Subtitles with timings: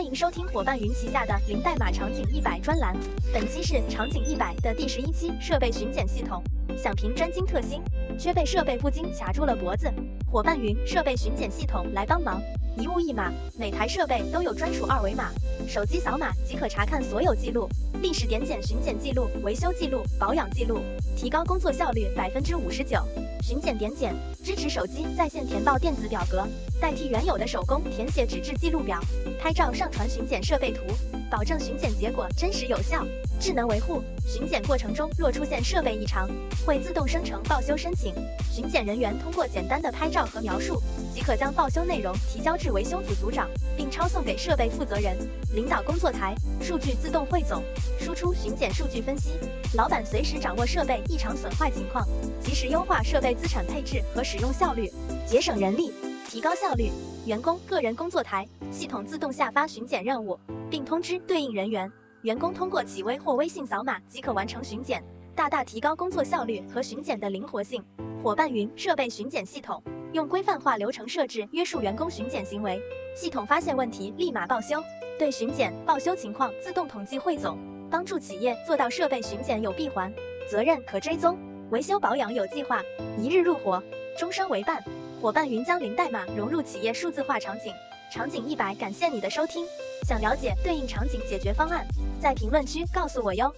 [0.00, 2.96] 欢迎收听伙伴云旗下的零代码场景一百专栏，
[3.34, 6.42] 本期是场景一百的第十一期设备巡检系统。
[6.74, 7.82] 想凭专精特新，
[8.18, 9.92] 却被设备不禁卡住了脖子，
[10.26, 12.40] 伙伴云设备巡检系统来帮忙，
[12.78, 15.32] 一物一码，每台设备都有专属二维码，
[15.70, 17.68] 手机扫码即可查看所有记录，
[18.02, 20.80] 历史点检巡检记录、维修记录、保养记录，
[21.16, 22.98] 提高工作效率百分之五十九。
[23.40, 24.12] 巡检点检
[24.42, 26.44] 支持手机在线填报电子表格，
[26.80, 28.98] 代替原有的手工填写纸质记录表，
[29.40, 30.82] 拍照上传巡检设备图，
[31.30, 33.06] 保证巡检结果真实有效。
[33.38, 36.28] 智能维护巡检过程中若出现设备异常，
[36.66, 38.12] 会自动生成报修申请。
[38.52, 40.82] 巡检人员通过简单的拍照和描述，
[41.14, 45.16] 即可将报修内容提交至维修组组长，并抄送给设备负责人。
[45.60, 47.62] 领导工作台数据自动汇总，
[47.98, 49.32] 输出巡检数据分析，
[49.76, 52.02] 老板随时掌握设备异常损坏情况，
[52.40, 54.90] 及时优化设备资产配置和使用效率，
[55.26, 55.92] 节省人力，
[56.26, 56.90] 提高效率。
[57.26, 61.92] 员工个人工作台系统自动下发巡检任务，并通知对应人员。
[62.22, 67.84] 员工通过企微或微信扫码即可完成巡检，大大提高工作效率和巡检的灵活性。
[68.22, 72.80] 伙伴云设备巡检系统用规范化流程设置约束员工巡检行为，
[73.14, 74.82] 系统发现问题立马报修，
[75.16, 77.56] 对巡检报修情况自动统计汇总，
[77.88, 80.12] 帮助企业做到设备巡检有闭环，
[80.50, 81.38] 责任可追踪，
[81.70, 82.82] 维修保养有计划，
[83.16, 83.80] 一日入伙，
[84.18, 84.82] 终生为伴。
[85.22, 87.72] 伙伴云将零代码融入企业数字化场景，
[88.10, 89.64] 场景一百，感谢你的收听。
[90.08, 91.86] 想了解对应场景解决方案，
[92.18, 93.54] 在评论区告诉我哟。